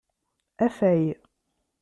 [0.65, 1.03] Afay.